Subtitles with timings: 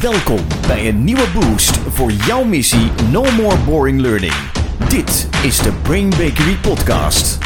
[0.00, 4.32] Welkom bij een nieuwe boost voor jouw missie No More Boring Learning.
[4.88, 7.38] Dit is de Brain Bakery Podcast.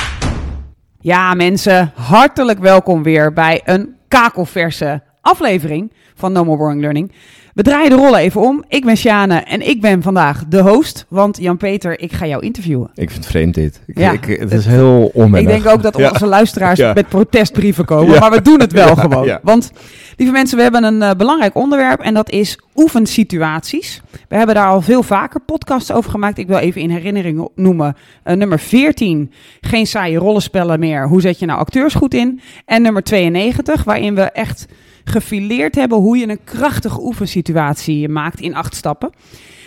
[1.00, 7.12] Ja, mensen, hartelijk welkom weer bij een kakelverse aflevering van No More Boring Learning.
[7.54, 8.64] We draaien de rollen even om.
[8.68, 12.90] Ik ben Sjane en ik ben vandaag de host, want Jan-Peter, ik ga jou interviewen.
[12.94, 13.80] Ik vind het vreemd dit.
[13.86, 15.40] Ik, Ja, ik, het is heel onwennig.
[15.54, 16.10] Ik denk ook dat Ja.
[16.10, 16.92] onze luisteraars Ja.
[16.92, 18.20] met protestbrieven komen, Ja.
[18.20, 19.38] maar we doen het wel gewoon.
[19.42, 19.72] Want,
[20.16, 24.02] lieve mensen, we hebben een eh, belangrijk onderwerp en dat is oefensituaties.
[24.28, 26.38] We hebben daar al veel vaker podcasts over gemaakt.
[26.38, 31.08] Ik wil even in herinnering noemen eh, nummer 14, geen saaie rollenspellen meer.
[31.08, 32.40] Hoe zet je nou acteurs goed in?
[32.64, 34.66] En nummer 92, waarin we echt
[35.04, 39.10] gefileerd hebben hoe je een krachtige oefensituatie maakt in acht stappen.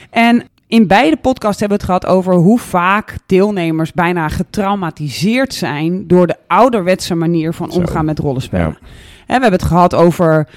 [0.10, 6.08] En in beide podcasts hebben we het gehad over hoe vaak deelnemers bijna getraumatiseerd zijn
[6.08, 7.80] door de ouderwetse manier van Zo.
[7.80, 8.78] omgaan met rollenspellen.
[8.82, 8.88] Ja.
[9.26, 10.48] Hè, we hebben het gehad over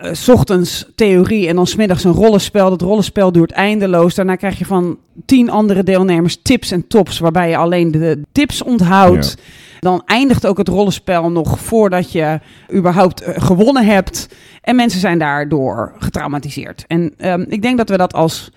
[0.00, 2.70] eh, 's ochtends theorie en dan smiddags een rollenspel.
[2.70, 4.14] Dat rollenspel duurt eindeloos.
[4.14, 8.62] Daarna krijg je van tien andere deelnemers tips en tops waarbij je alleen de tips
[8.62, 9.36] onthoudt.
[9.80, 12.40] Dan eindigt ook het rollenspel nog voordat je
[12.74, 14.28] überhaupt eh, gewonnen hebt.
[14.62, 16.84] En mensen zijn daardoor getraumatiseerd.
[16.86, 18.50] En ehm, ik denk dat we dat als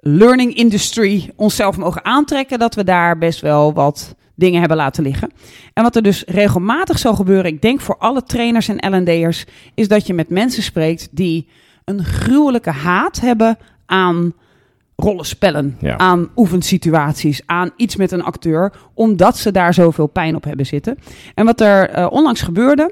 [0.00, 2.58] learning industry onszelf mogen aantrekken.
[2.58, 5.30] Dat we daar best wel wat dingen hebben laten liggen.
[5.72, 9.88] En wat er dus regelmatig zal gebeuren, ik denk voor alle trainers en L&D'ers, is
[9.88, 11.48] dat je met mensen spreekt die
[11.84, 14.32] een gruwelijke haat hebben aan
[14.96, 15.96] rollenspellen, Ja.
[15.98, 20.98] aan oefensituaties, aan iets met een acteur, omdat ze daar zoveel pijn op hebben zitten.
[21.34, 22.90] En wat er eh, onlangs gebeurde,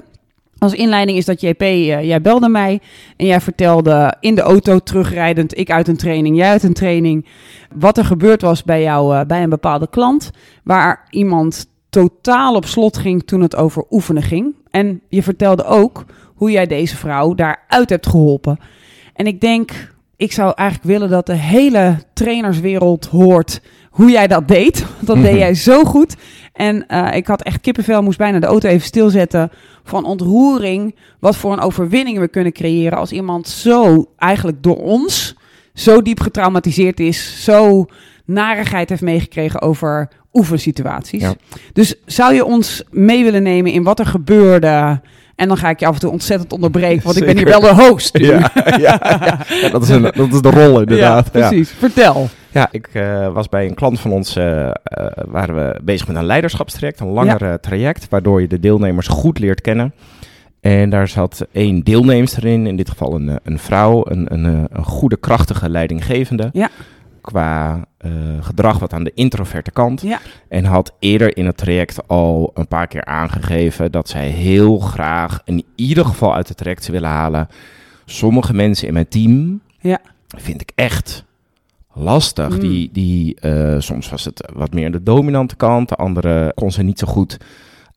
[0.63, 2.79] als inleiding is dat JP, eh, jij belde mij
[3.17, 7.25] en jij vertelde in de auto terugrijdend, ik uit een training, jij uit een training,
[7.75, 10.31] wat er gebeurd was bij jou, eh, bij een bepaalde klant,
[10.63, 14.55] waar iemand totaal op slot ging toen het over oefenen ging.
[14.69, 18.59] En je vertelde ook hoe jij deze vrouw daaruit hebt geholpen.
[19.13, 24.47] En ik denk, ik zou eigenlijk willen dat de hele trainerswereld hoort hoe jij dat
[24.47, 24.79] deed.
[24.81, 25.37] Want dat deed Mhm.
[25.39, 26.15] jij zo goed.
[26.53, 29.51] En eh, ik had echt kippenvel, moest bijna de auto even stilzetten
[29.83, 30.95] van ontroering.
[31.19, 35.35] Wat voor een overwinning we kunnen creëren als iemand zo eigenlijk door ons
[35.73, 37.85] zo diep getraumatiseerd is, zo
[38.25, 41.21] narigheid heeft meegekregen over oefensituaties.
[41.21, 41.33] Ja.
[41.73, 45.01] Dus zou je ons mee willen nemen in wat er gebeurde?
[45.41, 47.59] En dan ga ik je af en toe ontzettend onderbreken, want ik ben hier wel
[47.59, 48.17] de host.
[48.17, 48.29] Ja,
[48.65, 49.39] ja, ja.
[49.61, 51.29] Ja, dat, is een, dat is de rol inderdaad.
[51.33, 51.69] Ja, precies.
[51.69, 52.29] Vertel.
[52.51, 54.73] Ja, ik eh, was bij een klant van ons, eh, eh,
[55.25, 59.61] waren we bezig met een leiderschapstraject, een langer traject, waardoor je de deelnemers goed leert
[59.61, 59.93] kennen.
[60.59, 64.85] En daar zat één deelnemster in, in dit geval een, een vrouw, een, een, een
[64.85, 66.49] goede, krachtige leidinggevende.
[66.53, 66.69] Ja.
[67.21, 70.01] Qua eh, gedrag wat aan de introverte kant.
[70.01, 70.19] Ja.
[70.49, 75.41] En had eerder in het traject al een paar keer aangegeven dat zij heel graag,
[75.45, 77.47] in ieder geval uit het traject willen halen,
[78.05, 79.99] sommige mensen in mijn team, Ja.
[80.27, 81.25] vind ik echt
[81.93, 82.49] lastig.
[82.49, 82.59] Mm.
[82.59, 86.71] Die, die, eh, soms was het wat meer aan de dominante kant, de andere kon
[86.71, 87.37] ze niet zo goed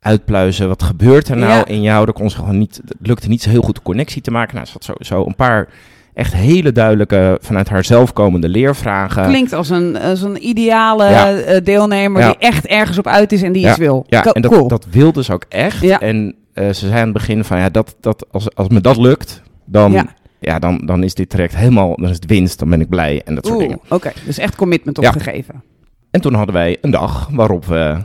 [0.01, 0.69] uitpluizen.
[0.69, 1.65] Wat gebeurt er nou Ja.
[1.67, 2.07] in jou?
[2.07, 4.55] Er kon ze gewoon niet, het lukte niet zo heel goed de connectie te maken.
[4.55, 5.69] Nou, ze had zo, zo een paar
[6.15, 9.25] echt hele duidelijke, vanuit haar zelf komende leervragen.
[9.27, 11.37] Klinkt als een, als een ideale Ja.
[11.37, 12.27] eh, deelnemer Ja.
[12.29, 13.69] die echt ergens op uit is en die Ja.
[13.69, 14.05] iets wil.
[14.09, 14.69] Ja, Co- en dat, cool.
[14.69, 15.85] dat wilde ze ook echt.
[15.85, 18.97] En eh, ze zei aan het begin van, ja, dat, dat, als, als me dat
[18.97, 19.93] lukt, dan,
[20.41, 20.59] Ja.
[20.59, 23.35] dan, dan is dit traject helemaal, dan is het winst, dan ben ik blij en
[23.35, 23.83] dat soort Oeh, dingen.
[23.89, 25.63] Oké, dus echt commitment opgegeven.
[26.11, 27.97] En toen hadden wij een dag waarop we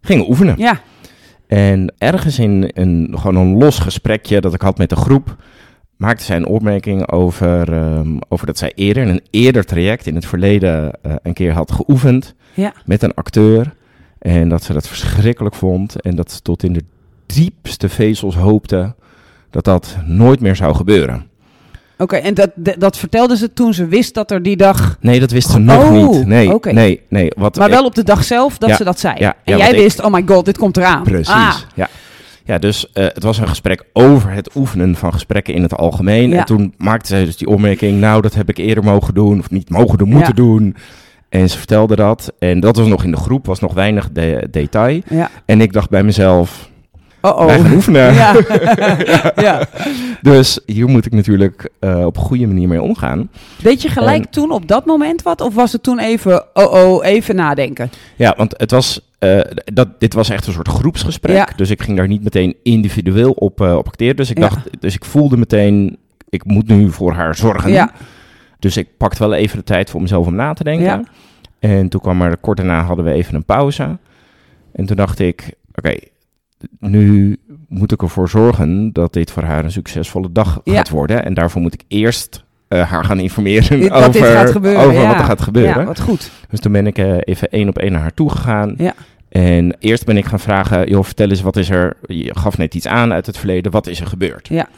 [0.00, 0.54] gingen oefenen.
[0.58, 0.80] Ja.
[1.46, 5.36] En ergens in een, gewoon een los gesprekje dat ik had met de groep,
[5.98, 10.14] maakte zij een opmerking over, ehm, over dat zij eerder in een eerder traject in
[10.14, 12.72] het verleden eh, een keer had geoefend Ja.
[12.84, 13.74] met een acteur.
[14.18, 16.84] En dat ze dat verschrikkelijk vond en dat ze tot in de
[17.26, 18.94] diepste vezels hoopte
[19.50, 21.26] dat dat nooit meer zou gebeuren.
[21.98, 24.96] Oké, en dat, dat, vertelde ze toen ze wist dat er die dag...
[25.00, 26.26] Nee, dat wist ze nog Oh, niet.
[26.26, 27.30] Nee, nee, nee.
[27.36, 29.14] Wat, Maar wel op de dag zelf dat Ja, ze dat zei.
[29.18, 31.02] ja, en jij ik- wist, oh my god, dit komt eraan.
[31.02, 31.88] Precies, Ah, ja.
[32.48, 36.30] Ja, dus eh, het was een gesprek over het oefenen van gesprekken in het algemeen.
[36.30, 36.38] Ja.
[36.38, 39.50] En toen maakte zij dus die opmerking, nou, dat heb ik eerder mogen doen, of
[39.50, 40.42] niet mogen doen, moeten Ja.
[40.42, 40.76] doen.
[41.28, 42.32] En ze vertelde dat.
[42.38, 45.00] En dat was nog in de groep, was nog weinig de- detail.
[45.08, 45.30] ja.
[45.44, 46.67] En ik dacht bij mezelf,
[47.20, 47.72] Oh, gaan oh.
[47.72, 48.14] oefenen.
[48.22, 48.34] Ja.
[49.48, 49.66] ja.
[50.22, 53.30] Dus hier moet ik natuurlijk eh, op een goede manier mee omgaan.
[53.62, 55.40] Deed je gelijk En- toen op dat moment wat?
[55.40, 57.90] Of was het toen even, oh oh, even nadenken?
[58.16, 61.36] Ja, want het was, eh, dat, dit was echt een soort groepsgesprek.
[61.36, 61.48] Ja.
[61.56, 64.16] Dus ik ging daar niet meteen individueel op, eh, op acteren.
[64.16, 64.48] Dus ik Ja.
[64.48, 65.96] dacht, dus ik voelde meteen,
[66.28, 67.70] ik moet nu voor haar zorgen.
[67.70, 67.90] Ja.
[68.58, 70.84] Dus ik pakte wel even de tijd voor mezelf om na te denken.
[70.86, 71.02] Ja.
[71.58, 73.98] En toen kwam er kort daarna hadden we even een pauze.
[74.72, 75.94] En toen dacht ik, oké,
[76.80, 77.36] nu
[77.68, 80.74] moet ik ervoor zorgen dat dit voor haar een succesvolle dag Ja.
[80.74, 81.24] gaat worden.
[81.24, 84.80] En daarvoor moet ik eerst eh, haar gaan informeren over, dit gaat gebeuren.
[84.80, 85.06] over ja.
[85.06, 85.80] wat er gaat gebeuren.
[85.80, 86.30] Ja, wat goed.
[86.50, 88.74] Dus toen ben ik eh, even één op één naar haar toe gegaan.
[88.76, 88.94] Ja.
[89.28, 91.96] En eerst ben ik gaan vragen, joh, vertel eens, wat is er...
[92.06, 94.48] Je gaf net iets aan uit het verleden, wat is er gebeurd?
[94.48, 94.68] Ja.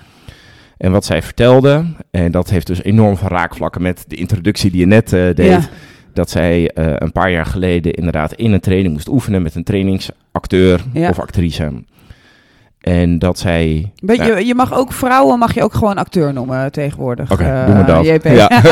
[0.77, 4.81] En wat zij vertelde, en dat heeft dus enorm veel raakvlakken met de introductie die
[4.81, 5.69] je net eh, deed...
[6.12, 9.65] Dat zij eh, een paar jaar geleden inderdaad in een training moest oefenen met een
[9.65, 11.09] trainingsacteur Ja.
[11.09, 11.73] of actrice.
[12.81, 13.93] En dat zij...
[13.97, 17.31] Nou, je, je mag ook vrouwen, mag je ook gewoon acteur noemen tegenwoordig.
[17.33, 18.05] Oké, Eh, doen we dat.
[18.05, 18.25] JP.
[18.25, 18.51] Ja.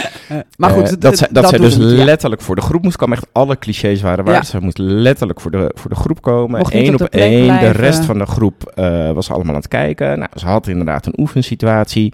[0.56, 2.04] maar goed, Eh, dat, zij, dat, zij dus het, ja.
[2.04, 3.16] letterlijk voor de groep moest komen.
[3.16, 4.34] Echt alle clichés waren waar.
[4.34, 4.42] Ja.
[4.42, 6.66] Zij moest letterlijk voor de, voor de groep komen.
[6.68, 7.60] Eén op de één.
[7.60, 10.18] De rest van de groep eh, was allemaal aan het kijken.
[10.18, 12.12] Nou, ze had inderdaad een oefensituatie.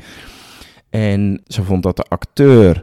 [0.91, 2.83] En ze vond dat de acteur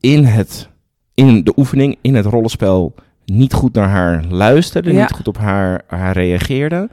[0.00, 0.68] in, het,
[1.14, 2.94] in de oefening, in het rollenspel,
[3.24, 4.92] niet goed naar haar luisterde.
[4.92, 5.00] Ja.
[5.00, 6.88] Niet goed op haar, haar reageerde.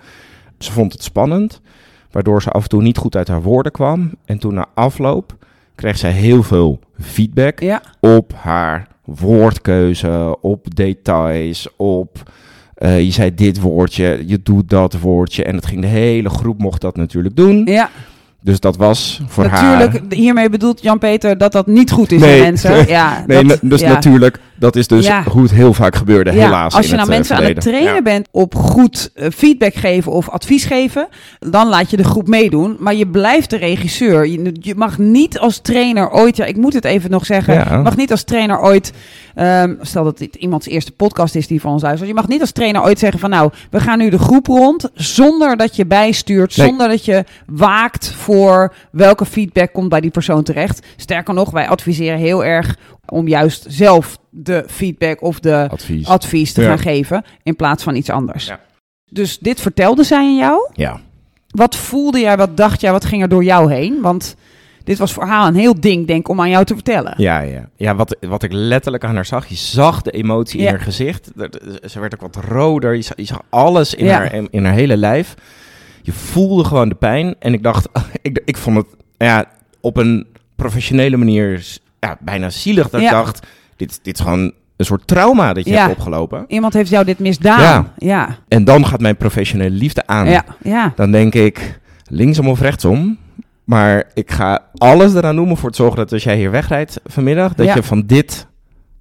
[0.60, 1.62] Ze vond het spannend.
[2.12, 4.12] Waardoor ze af en toe niet goed uit haar woorden kwam.
[4.26, 5.36] En toen na afloop
[5.76, 12.32] kreeg zij heel veel feedback Ja, op haar woordkeuze, op details, op
[12.74, 15.44] eh, je zei dit woordje, je doet dat woordje.
[15.44, 17.66] En het ging de hele groep mocht dat natuurlijk doen.
[17.66, 17.90] ja.
[18.44, 19.78] Dus dat was voor haar...
[19.78, 20.14] natuurlijk.
[20.14, 22.36] Hiermee bedoelt Jan-Peter dat dat niet goed is Nee.
[22.36, 22.88] voor mensen.
[22.88, 23.88] Ja, Nee, dat- dus ja.
[23.90, 25.24] natuurlijk, dat is dus Ja.
[25.24, 26.74] hoe het heel vaak gebeurde, Ja, helaas.
[26.74, 28.02] als in je nou het, eh, mensen aan het trainen Ja.
[28.02, 31.08] bent op goed eh, feedback geven of advies geven,
[31.40, 32.76] dan laat je de groep meedoen.
[32.80, 34.28] Maar je blijft de regisseur.
[34.28, 37.78] Je, je mag niet als trainer ooit, ja, ik moet het even nog zeggen, je
[37.84, 38.94] mag niet als trainer ooit,
[39.36, 42.42] ehm, stel dat dit iemands eerste podcast is die van ons luistert, je mag niet
[42.42, 45.86] als trainer ooit zeggen van nou, we gaan nu de groep rond, zonder dat je
[45.86, 46.68] bijstuurt, Nee.
[46.68, 50.86] zonder dat je waakt voor welke feedback komt bij die persoon terecht.
[50.98, 52.76] Sterker nog, wij adviseren heel erg
[53.06, 56.08] om juist zelf de feedback of de Advies.
[56.08, 56.68] advies te Ja.
[56.68, 58.46] gaan geven in plaats van iets anders.
[58.46, 58.60] Ja.
[59.10, 60.70] Dus dit vertelde zij aan jou.
[60.74, 61.00] ja.
[61.48, 64.02] Wat voelde jij, wat dacht jij, wat ging er door jou heen?
[64.02, 64.36] Want
[64.84, 67.14] dit was voor haar een heel ding, denk ik, om aan jou te vertellen.
[67.18, 67.70] Ja, ja.
[67.76, 70.70] ja wat, wat ik letterlijk aan haar zag, je zag de emotie in Ja.
[70.72, 71.32] haar gezicht.
[71.36, 71.60] Dat-
[71.90, 74.14] Ze werd ook wat roder, je zag, je zag alles in, Ja.
[74.14, 75.34] haar, in, in haar hele lijf.
[76.02, 77.36] Je voelde gewoon de pijn.
[77.40, 77.88] En ik dacht,
[78.22, 78.88] ik, ik vond het
[79.18, 79.46] ja,
[79.82, 81.66] op een professionele manier
[82.00, 82.90] ja, bijna zielig.
[82.90, 83.08] Dat Ja.
[83.08, 85.82] ik dacht, dit, dit is gewoon een soort trauma dat je Ja.
[85.88, 86.46] hebt opgelopen.
[86.48, 87.60] Iemand heeft jou dit misdaan.
[87.62, 87.94] Ja.
[87.98, 90.30] Ja, En dan gaat mijn professionele liefde aan.
[90.30, 90.94] ja, ja.
[90.96, 93.18] Dan denk ik, linksom of rechtsom.
[93.64, 97.00] Maar ik ga alles eraan doen om voor te zorgen dat als jij hier wegrijdt
[97.06, 98.48] vanmiddag, dat je van dit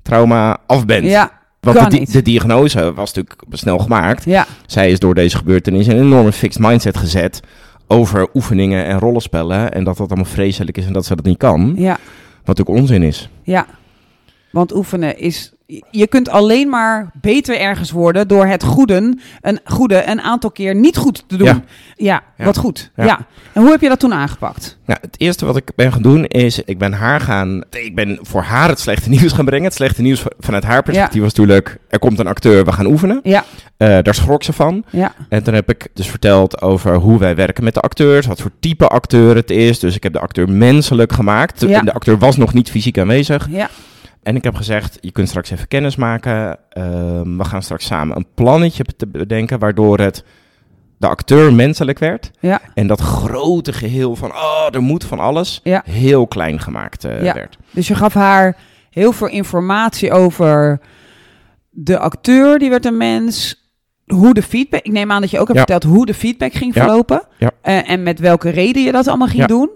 [0.02, 1.04] trauma af bent.
[1.06, 1.30] Ja,
[1.60, 2.12] Want kan de, niet.
[2.12, 4.24] de diagnose was natuurlijk snel gemaakt.
[4.24, 7.40] ja, Zij is door deze gebeurtenis een enorme fixed mindset gezet
[7.86, 9.72] over oefeningen en rollenspellen.
[9.72, 11.74] En dat dat allemaal vreselijk is en dat ze dat niet kan.
[11.76, 11.98] ja,
[12.44, 13.28] Wat ook onzin is.
[13.42, 13.66] ja.
[14.52, 15.52] Want oefenen is...
[15.90, 20.74] Je kunt alleen maar beter ergens worden door het goede een, goede een aantal keer
[20.74, 21.46] niet goed te doen.
[21.46, 21.62] Ja,
[21.96, 22.22] Ja.
[22.36, 22.44] Ja.
[22.44, 22.90] wat goed.
[22.96, 23.04] Ja.
[23.04, 23.26] Ja.
[23.52, 24.78] En hoe heb je dat toen aangepakt?
[24.86, 28.18] Nou, het eerste wat ik ben gaan doen is, ik ben haar gaan, ik ben
[28.22, 29.64] voor haar het slechte nieuws gaan brengen.
[29.64, 33.20] Het slechte nieuws vanuit haar perspectief was natuurlijk, er komt een acteur, we gaan oefenen.
[33.22, 33.44] Ja,
[33.76, 34.84] Eh, daar schrok ze van.
[34.90, 38.40] ja, En toen heb ik dus verteld over hoe wij werken met de acteurs, wat
[38.40, 39.78] voor type acteur het is.
[39.78, 41.60] Dus ik heb de acteur menselijk gemaakt.
[41.60, 41.80] Ja.
[41.80, 43.48] De acteur was nog niet fysiek aanwezig.
[43.50, 43.68] ja,
[44.22, 46.58] En ik heb gezegd, je kunt straks even kennis maken.
[46.68, 50.24] Ehm, we gaan straks samen een plannetje te bedenken, waardoor het
[50.98, 52.30] de acteur menselijk werd.
[52.40, 52.60] ja.
[52.74, 55.82] En dat grote geheel van, oh, er moet van alles, Ja.
[55.86, 57.34] heel klein gemaakt eh, Ja.
[57.34, 57.58] werd.
[57.70, 58.56] Dus je gaf haar
[58.90, 60.80] heel veel informatie over
[61.70, 63.60] de acteur, die werd een mens.
[64.06, 64.82] Hoe de feedback.
[64.82, 67.22] Ik neem aan dat je ook hebt verteld hoe de feedback ging verlopen.
[67.38, 67.50] Ja.
[67.60, 69.46] Eh, en met welke reden je dat allemaal ging Ja.
[69.46, 69.70] doen.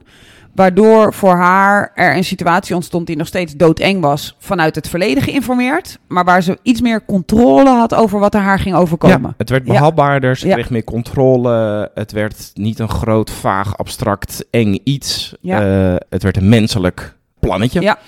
[0.56, 4.36] Waardoor voor haar er een situatie ontstond die nog steeds doodeng was.
[4.38, 5.98] Vanuit het verleden geïnformeerd.
[6.08, 9.20] Maar waar ze iets meer controle had over wat er haar ging overkomen.
[9.20, 9.72] Ja, het werd Ja.
[9.72, 10.54] behapbaarder, ze Ja.
[10.54, 11.90] kreeg meer controle.
[11.94, 15.34] Het werd niet een groot, vaag, abstract, eng iets.
[15.40, 15.60] Ja.
[15.90, 17.80] Eh, het werd een menselijk plannetje.
[17.80, 17.98] Ja.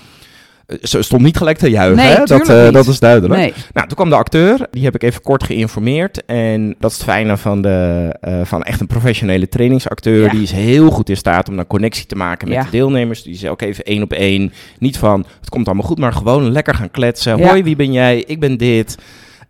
[0.83, 2.25] Ze stond niet gelijk te juichen, Nee, hè?
[2.25, 3.41] Dat, eh, dat is duidelijk.
[3.41, 3.53] Nee.
[3.73, 6.25] Nou, toen kwam de acteur, die heb ik even kort geïnformeerd.
[6.25, 10.25] En dat is het fijne van, de, eh, van echt een professionele trainingsacteur.
[10.25, 10.31] Ja.
[10.31, 12.65] Die is heel goed in staat om een connectie te maken met Ja.
[12.65, 13.23] de deelnemers.
[13.23, 14.53] Die is ook even één op één.
[14.79, 17.37] Niet van, het komt allemaal goed, maar gewoon lekker gaan kletsen.
[17.39, 17.49] Ja.
[17.49, 18.19] Hoi, wie ben jij?
[18.27, 18.97] Ik ben dit.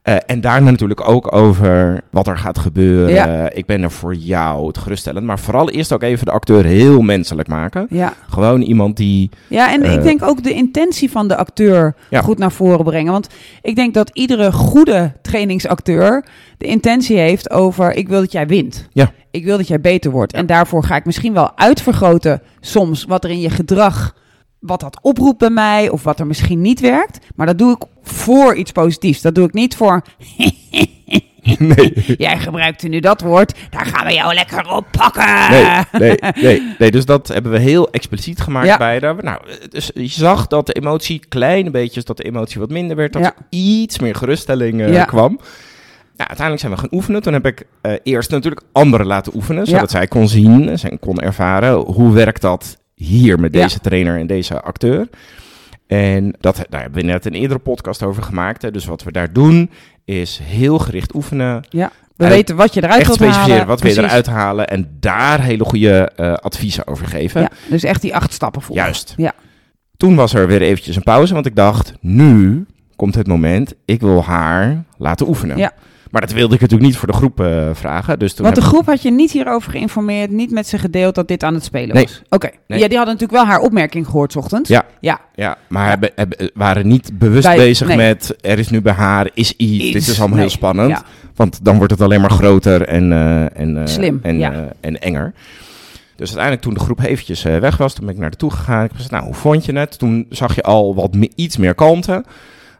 [0.09, 3.15] Eh, en daarna natuurlijk ook over wat er gaat gebeuren.
[3.15, 3.51] Ja.
[3.51, 5.27] Ik ben er voor jou, het geruststellend.
[5.27, 7.87] Maar vooral eerst ook even de acteur heel menselijk maken.
[7.91, 8.13] Ja.
[8.29, 9.31] Gewoon iemand die...
[9.47, 12.21] Ja, en ik Eh, denk ook de intentie van de acteur Ja.
[12.21, 13.13] goed naar voren brengen.
[13.13, 13.29] Want
[13.63, 16.25] ik denk dat iedere goede trainingsacteur
[16.59, 17.93] de intentie heeft over...
[17.95, 18.89] ik wil dat jij wint.
[18.93, 19.11] Ja.
[19.31, 20.33] Ik wil dat jij beter wordt.
[20.33, 24.15] En daarvoor ga ik misschien wel uitvergroten soms wat er in je gedrag...
[24.61, 27.19] wat dat oproept bij mij of wat er misschien niet werkt.
[27.35, 29.21] Maar dat doe ik voor iets positiefs.
[29.21, 30.03] Dat doe ik niet voor...
[31.59, 31.93] Nee.
[32.19, 35.51] Jij gebruikte nu dat woord, daar gaan we jou lekker op pakken.
[35.51, 38.77] Nee, nee, nee, nee, dus dat hebben we heel expliciet gemaakt Ja.
[38.77, 39.15] bij de.
[39.21, 43.13] Nou, dus je zag dat de emotie, kleine beetjes, dat de emotie wat minder werd,
[43.13, 43.29] dat Ja.
[43.37, 45.05] er iets meer geruststelling eh, Ja.
[45.05, 45.39] kwam.
[46.17, 47.23] Ja, uiteindelijk zijn we gaan oefenen.
[47.23, 51.21] Toen heb ik eh, eerst natuurlijk anderen laten oefenen, zodat zij kon zien, zij kon
[51.21, 53.63] ervaren hoe werkt dat hier met Ja.
[53.63, 55.09] deze trainer en deze acteur.
[55.87, 58.63] En dat daar hebben we net een eerdere podcast over gemaakt.
[58.63, 58.71] Hè.
[58.71, 59.71] Dus wat we daar doen
[60.05, 61.65] is heel gericht oefenen.
[61.69, 63.67] Ja, we En weten wat je eruit echt wilt halen.
[63.67, 67.41] wat we eruit halen en daar hele goede eh, adviezen over geven.
[67.41, 68.85] Ja, dus echt die acht stappen volgen.
[68.85, 69.15] Juist.
[69.17, 69.33] Ja.
[69.97, 74.01] Toen was er weer eventjes een pauze, want ik dacht, nu komt het moment, ik
[74.01, 75.57] wil haar laten oefenen.
[75.57, 75.73] Ja.
[76.11, 78.19] Maar dat wilde ik natuurlijk niet voor de groep eh, vragen.
[78.19, 81.29] Dus toen Want de groep had je niet hierover geïnformeerd, niet met ze gedeeld dat
[81.29, 82.05] dit aan het spelen Nee.
[82.05, 82.23] was.
[82.29, 82.51] Oké.
[82.67, 82.79] Nee.
[82.79, 84.69] Ja, die hadden natuurlijk wel haar opmerking gehoord 's ochtends.
[84.69, 84.85] Ja.
[85.01, 85.21] Ja.
[85.35, 87.97] Ja, maar Hebben, hebben- waren niet bewust Bij- bezig nee.
[87.97, 89.93] met, er is nu bij haar, is iets, Iets.
[89.93, 90.91] dit is allemaal heel spannend.
[90.91, 91.03] Ja.
[91.37, 94.69] Want dan wordt het alleen maar groter en, eh, en, eh, Slim, en, ja.
[94.81, 95.33] en enger.
[96.17, 98.77] Dus uiteindelijk toen de groep eventjes weg was, toen ben ik naar toe gegaan.
[98.83, 99.99] Ik heb gezegd, nou, hoe vond je het?
[99.99, 102.25] Toen zag je al wat me- iets meer kalmte.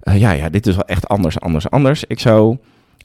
[0.03, 2.05] Ja, ja, dit is wel echt anders, anders, anders.
[2.07, 2.59] Ik zo,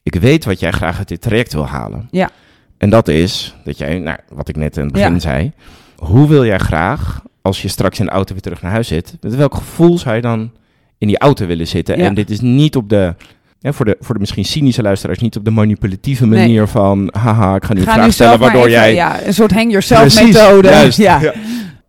[0.03, 2.07] ik weet wat jij graag uit dit traject wil halen.
[2.11, 2.29] Ja.
[2.77, 5.19] En dat is, dat jij, nou, wat ik net in het begin Ja.
[5.19, 5.51] zei.
[5.95, 9.17] Hoe wil jij graag, als je straks in de auto weer terug naar huis zit,
[9.21, 10.51] met welk gevoel zou je dan
[10.97, 11.97] in die auto willen zitten?
[11.97, 12.05] Ja.
[12.05, 13.15] En dit is niet op de,
[13.59, 16.39] ja, voor, de, voor de misschien cynische luisteraars, niet op de manipulatieve Nee.
[16.39, 18.93] manier van, haha, ik ga nu Ga vraag nu stellen waardoor even- jij...
[18.93, 20.67] Ja, een soort hang yourself Precies, methode.
[20.67, 21.21] juist, ja.
[21.21, 21.33] ja.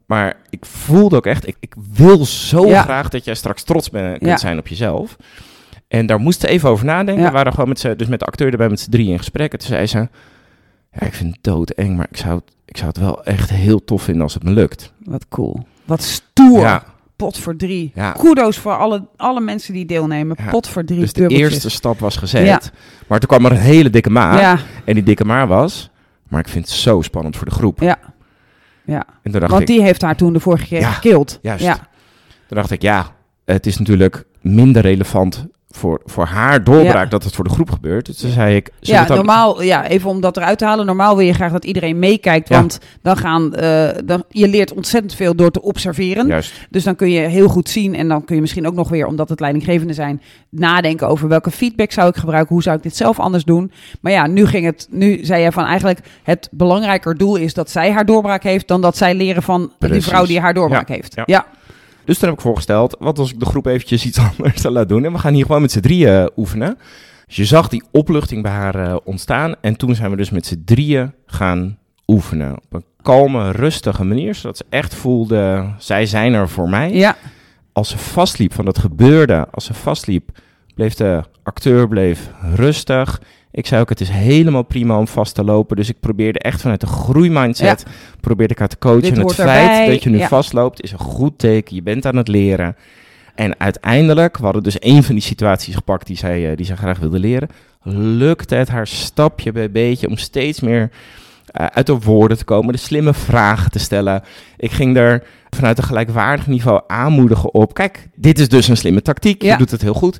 [0.07, 2.83] Maar ik voelde ook echt, ik, ik wil zo Ja.
[2.83, 5.17] graag dat jij straks trots bent, kunt zijn op jezelf.
[5.95, 7.23] En daar moesten even over nadenken.
[7.23, 7.29] Ja.
[7.29, 9.53] We waren gewoon met z'n, dus met de acteur erbij met z'n drieën in gesprek.
[9.53, 9.99] En toen zei ze,
[10.93, 13.85] ja, ik vind het doodeng, maar ik zou, het, ik zou het wel echt heel
[13.85, 14.93] tof vinden als het me lukt.
[15.05, 15.67] Wat cool.
[15.85, 16.61] Wat stoer.
[16.61, 16.85] Ja,
[17.17, 17.93] Pot voor drie.
[17.95, 18.13] ja.
[18.13, 20.37] Kudos voor alle, alle mensen die deelnemen.
[20.45, 20.51] Ja.
[20.51, 21.51] Pot voor drie Dus de dubbeltjes.
[21.53, 22.73] eerste stap was gezet.
[23.07, 24.65] Maar toen kwam er een hele dikke maar.
[24.85, 25.91] En die dikke maar was,
[26.29, 27.81] maar ik vind het zo spannend voor de groep.
[27.81, 27.99] ja.
[28.85, 29.05] ja.
[29.23, 31.39] En toen dacht Want ik, die heeft haar toen de vorige keer gekild.
[31.43, 31.65] juist.
[31.65, 31.75] Ja.
[32.47, 33.13] Toen dacht ik, ja,
[33.45, 37.07] het is natuurlijk minder relevant voor, voor haar doorbraak Ja.
[37.11, 38.07] dat het voor de groep gebeurt.
[38.07, 40.87] Dus toen zei ik, Ja, dan- normaal, ja, even om dat eruit te halen.
[40.87, 42.49] Normaal wil je graag dat iedereen meekijkt.
[42.49, 42.59] Ja.
[42.59, 46.27] Want dan gaan, eh, dan, je leert ontzettend veel door te observeren.
[46.27, 47.95] Juist, Dus dan kun je heel goed zien.
[47.95, 51.51] En dan kun je misschien ook nog weer, omdat het leidinggevende zijn, nadenken over welke
[51.51, 52.53] feedback zou ik gebruiken.
[52.55, 53.73] Hoe zou ik dit zelf anders doen?
[54.01, 54.87] Maar ja, nu ging het.
[54.91, 58.69] Nu zei je van eigenlijk het belangrijker doel is dat zij haar doorbraak heeft.
[58.69, 61.15] dan dat zij leren van die vrouw die haar doorbraak Ja, heeft.
[61.25, 61.47] ja.
[62.05, 65.05] Dus toen heb ik voorgesteld, wat als ik de groep eventjes iets anders laten doen.
[65.05, 66.79] En we gaan hier gewoon met z'n drieën eh, oefenen.
[67.27, 69.55] Dus je zag die opluchting bij haar eh, ontstaan.
[69.61, 72.53] En toen zijn we dus met z'n drieën gaan oefenen.
[72.53, 76.93] Op een kalme, rustige manier, zodat ze echt voelde, zij zijn er voor mij.
[76.93, 77.17] ja.
[77.73, 80.31] als ze vastliep van dat gebeurde, als ze vastliep,
[80.75, 83.21] bleef de acteur bleef rustig.
[83.55, 85.77] Ik zei ook, het is helemaal prima om vast te lopen.
[85.77, 87.85] Dus ik probeerde echt vanuit de groeimindset,
[88.21, 89.03] probeerde ik haar te coachen.
[89.03, 90.29] Dit En het feit erbij, dat je nu ja.
[90.29, 91.75] vastloopt is een goed teken.
[91.75, 92.77] Je bent aan het leren.
[93.35, 96.77] En uiteindelijk, we hadden dus één van die situaties gepakt die zij, eh, die zij
[96.77, 97.49] graag wilde leren.
[98.19, 100.91] Lukte het haar stapje bij beetje om steeds meer
[101.47, 104.23] eh, uit de woorden te komen, de slimme vragen te stellen.
[104.57, 107.75] Ik ging er vanuit een gelijkwaardig niveau aanmoedigen op.
[107.75, 109.43] Kijk, dit is dus een slimme tactiek.
[109.43, 109.53] Ja.
[109.53, 110.19] Je doet het heel goed.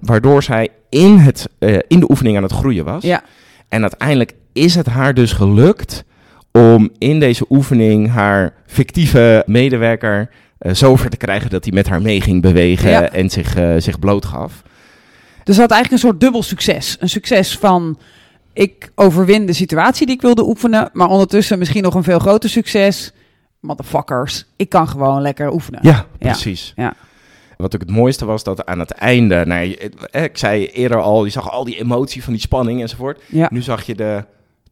[0.00, 3.02] Waardoor zij in, het, eh, in de oefening aan het groeien was.
[3.02, 3.22] ja.
[3.68, 6.04] En uiteindelijk is het haar dus gelukt
[6.52, 12.02] om in deze oefening haar fictieve medewerker eh, zover te krijgen dat hij met haar
[12.02, 13.10] mee ging bewegen Ja.
[13.10, 14.62] en zich, eh, zich blootgaf.
[15.44, 16.96] Dus ze had eigenlijk een soort dubbel succes.
[17.00, 17.98] Een succes van
[18.52, 22.50] ik overwin de situatie die ik wilde oefenen, maar ondertussen misschien nog een veel groter
[22.50, 23.12] succes.
[23.60, 25.80] Motherfuckers, ik kan gewoon lekker oefenen.
[25.82, 26.72] Ja, precies.
[26.76, 26.94] Ja.
[27.56, 29.62] Wat ook het mooiste was dat aan het einde, nou,
[30.10, 33.20] ik zei eerder al, je zag al die emotie van die spanning enzovoort.
[33.26, 34.24] Ja, Nu zag je de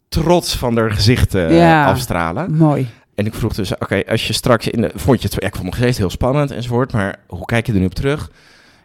[0.08, 1.86] trots van haar gezicht eh, Ja.
[1.86, 2.56] afstralen.
[2.56, 2.88] mooi.
[3.14, 4.90] En ik vroeg dus, oké, als je straks in de...
[4.94, 5.36] Vond je het...
[5.40, 7.84] Ja, ik vond het nog steeds heel spannend enzovoort, maar hoe kijk je er nu
[7.84, 8.30] op terug?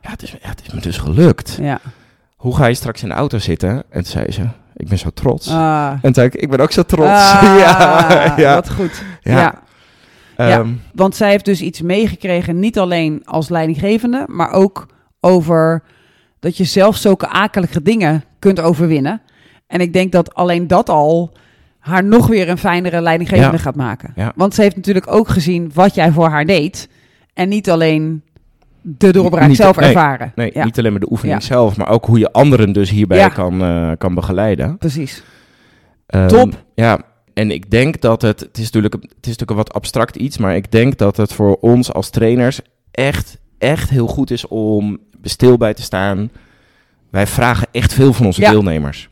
[0.01, 1.57] Ja, het is, ja, het is me dus gelukt.
[1.61, 1.79] Ja.
[2.35, 3.69] Hoe ga je straks in de auto zitten?
[3.69, 4.41] En toen zei ze,
[4.75, 5.47] ik ben zo trots.
[5.49, 5.89] Ah.
[5.91, 7.09] En toen zei ik, ik ben ook zo trots.
[7.09, 8.53] Ah, ja, ja.
[8.55, 9.03] Wat goed.
[9.21, 9.37] Ja.
[9.39, 9.61] ja.
[10.47, 10.59] Ja.
[10.59, 14.85] Ehm, Want zij heeft dus iets meegekregen, niet alleen als leidinggevende, maar ook
[15.19, 15.83] over
[16.39, 19.21] dat je zelf zulke akelige dingen kunt overwinnen.
[19.67, 21.31] En ik denk dat alleen dat al
[21.79, 23.61] haar nog weer een fijnere leidinggevende Ja.
[23.63, 24.11] gaat maken.
[24.15, 24.31] Ja.
[24.35, 26.89] Want ze heeft natuurlijk ook gezien wat jij voor haar deed.
[27.33, 28.21] En niet alleen
[28.81, 30.31] de doorbraak Niet- zelf nee, ervaren.
[30.35, 33.29] Nee, ja, niet alleen maar de oefening zelf, maar ook hoe je anderen dus hierbij
[33.29, 34.77] kan, eh, kan begeleiden.
[34.77, 35.23] precies.
[36.05, 36.63] Ehm, Top.
[36.75, 36.99] Ja,
[37.33, 40.37] en ik denk dat het, het is, natuurlijk, het is natuurlijk een wat abstract iets,
[40.37, 42.59] maar ik denk dat het voor ons als trainers
[42.91, 46.29] echt, echt heel goed is om stil bij te staan
[47.09, 48.51] Wij vragen echt veel van onze Ja.
[48.51, 49.09] deelnemers.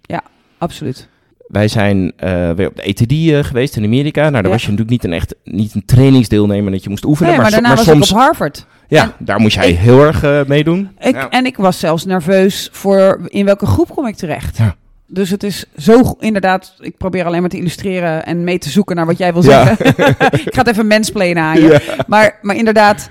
[0.58, 1.08] Absoluut.
[1.48, 4.20] Wij zijn eh, weer op de ETD eh, geweest in Amerika.
[4.22, 4.50] Nou, daar Ja.
[4.50, 7.32] was je natuurlijk niet een echt niet een trainingsdeelnemer dat je moest oefenen.
[7.32, 8.66] Nee, maar, so- daarna was soms, ik op Harvard.
[8.88, 10.90] ja, en- daar moest jij ik- heel erg eh, meedoen.
[11.00, 11.30] Ik, Ja.
[11.30, 14.58] En ik was zelfs nerveus voor in welke groep kom ik terecht.
[14.58, 14.76] Ja.
[15.08, 18.96] Dus het is zo inderdaad, ik probeer alleen maar te illustreren en mee te zoeken
[18.96, 19.66] naar wat jij wil Ja.
[19.66, 19.86] zeggen.
[20.46, 22.04] ik ga het even mensplenen aan je.
[22.08, 23.10] Maar, maar inderdaad,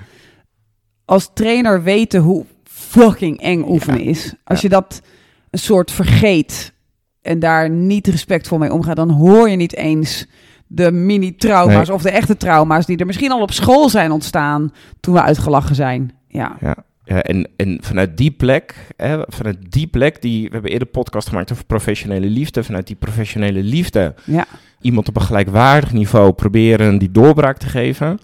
[1.05, 4.33] als trainer weten hoe fucking eng oefenen is.
[4.43, 5.01] Als je dat
[5.49, 6.73] een soort vergeet
[7.21, 10.25] en daar niet respectvol mee omgaat, dan hoor je niet eens
[10.67, 11.95] de mini-trauma's Nee.
[11.95, 15.75] of de echte trauma's die er misschien al op school zijn ontstaan toen we uitgelachen
[15.75, 16.11] zijn.
[16.27, 16.75] Ja, Ja,
[17.07, 21.01] ja en, en vanuit die plek, hè, vanuit die plek, die, we hebben eerder een
[21.01, 22.63] podcast gemaakt over professionele liefde.
[22.63, 24.45] Vanuit die professionele liefde, ja.
[24.81, 28.19] iemand op een gelijkwaardig niveau proberen die doorbraak te geven.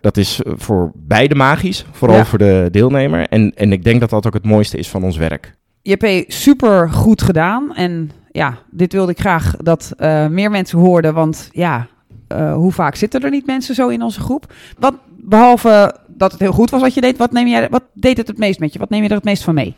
[0.00, 2.24] Dat is eh, voor beide magisch, vooral Ja.
[2.24, 3.28] voor de deelnemer.
[3.28, 5.54] En, en ik denk dat dat ook het mooiste is van ons werk.
[5.82, 7.74] JP, super goed gedaan.
[7.74, 11.14] En ja, dit wilde ik graag dat eh, meer mensen hoorden.
[11.14, 11.86] Want ja,
[12.28, 14.52] eh, hoe vaak zitten er niet mensen zo in onze groep?
[14.78, 14.94] Wat,
[15.24, 18.26] behalve dat het heel goed was wat je deed, wat, neem jij, wat deed het
[18.26, 18.78] het meest met je?
[18.78, 19.74] Wat neem je er het meest van mee?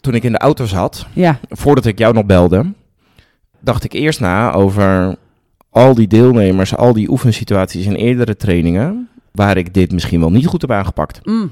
[0.00, 2.72] Toen ik in de auto zat, Ja, voordat ik jou nog belde,
[3.60, 5.16] dacht ik eerst na over
[5.70, 10.46] al die deelnemers, al die oefensituaties in eerdere trainingen, waar ik dit misschien wel niet
[10.46, 11.26] goed heb aangepakt.
[11.26, 11.50] mm,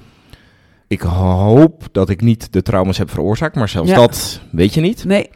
[0.89, 3.97] Ik hoop dat ik niet de trauma's heb veroorzaakt, maar zelfs Ja.
[3.97, 5.05] dat weet je niet.
[5.05, 5.31] nee,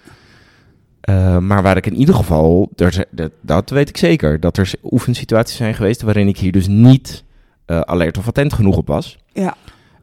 [1.01, 4.73] Eh, maar waar ik in ieder geval, er, dat, dat weet ik zeker, dat er
[4.83, 7.25] oefensituaties zijn geweest waarin ik hier dus niet
[7.69, 9.19] eh, alert of attent genoeg op was.
[9.33, 9.55] ja,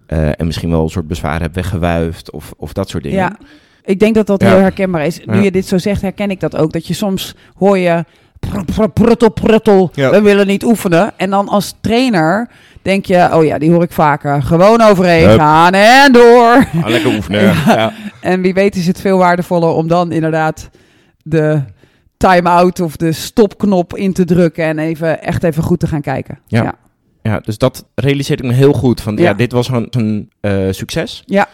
[0.05, 3.17] Eh, en misschien wel een soort bezwaar heb weggewuifd of, of dat soort dingen.
[3.17, 3.37] ja.
[3.83, 4.47] Ik denk dat dat Ja.
[4.49, 5.19] heel herkenbaar is.
[5.25, 5.41] Nu Ja.
[5.41, 6.71] je dit zo zegt, herken ik dat ook.
[6.73, 8.03] Dat je soms hoor je
[8.39, 10.09] pr- pr- pruttel, pruttel, Ja.
[10.11, 11.13] we willen niet oefenen.
[11.17, 12.49] En dan als trainer
[12.81, 14.41] denk je, oh ja, die hoor ik vaker.
[14.43, 15.39] Gewoon overheen Hup.
[15.39, 16.67] gaan en door.
[16.83, 17.41] Ah, lekker oefenen.
[17.43, 17.53] Ja.
[17.67, 17.93] ja.
[18.21, 20.69] En wie weet is het veel waardevoller om dan inderdaad
[21.23, 21.61] de
[22.17, 26.39] time-out of de stopknop in te drukken en even echt even goed te gaan kijken.
[26.47, 26.73] Ja.
[27.31, 27.39] Ja.
[27.39, 29.01] Dus dat realiseerde ik me heel goed.
[29.01, 29.33] Van ja, Ja.
[29.33, 31.23] dit was een, een eh, succes.
[31.25, 31.47] Ja.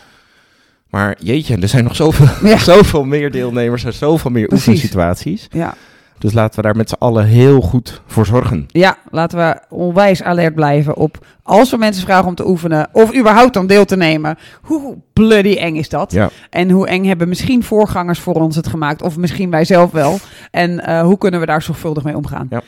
[0.90, 2.58] Maar jeetje, er zijn nog zoveel, Ja.
[2.58, 4.68] zoveel meer deelnemers en zoveel meer Precies.
[4.68, 5.48] oefensituaties.
[5.52, 5.74] Ja.
[6.18, 8.66] Dus laten we daar met z'n allen heel goed voor zorgen.
[8.68, 13.16] ja, laten we onwijs alert blijven op als we mensen vragen om te oefenen of
[13.16, 14.38] überhaupt om deel te nemen.
[14.62, 16.12] Hoe bloody eng is dat?
[16.12, 16.30] Ja.
[16.50, 20.18] En hoe eng hebben misschien voorgangers voor ons het gemaakt of misschien wij zelf wel?
[20.52, 22.48] En eh, hoe kunnen we daar zorgvuldig mee omgaan?
[22.50, 22.62] Ja.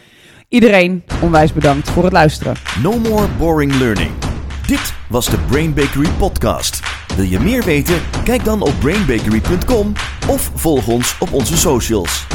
[0.54, 2.56] Iedereen onwijs bedankt voor het luisteren.
[2.82, 4.12] No more boring learning.
[4.68, 6.80] Dit was de Brain Bakery podcast.
[7.16, 7.96] Wil je meer weten?
[8.24, 9.94] Kijk dan op brainbakery.com
[10.30, 12.28] of volg ons op onze socials.